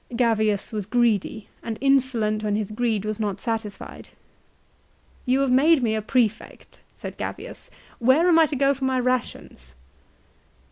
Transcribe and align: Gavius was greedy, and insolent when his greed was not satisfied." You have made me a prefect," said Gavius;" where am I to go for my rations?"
Gavius 0.15 0.71
was 0.71 0.87
greedy, 0.87 1.47
and 1.61 1.77
insolent 1.79 2.41
when 2.43 2.55
his 2.55 2.71
greed 2.71 3.05
was 3.05 3.19
not 3.19 3.39
satisfied." 3.39 4.09
You 5.27 5.41
have 5.41 5.51
made 5.51 5.83
me 5.83 5.93
a 5.93 6.01
prefect," 6.01 6.79
said 6.95 7.17
Gavius;" 7.19 7.69
where 8.07 8.27
am 8.27 8.39
I 8.39 8.47
to 8.47 8.55
go 8.55 8.73
for 8.73 8.85
my 8.85 8.99
rations?" 8.99 9.75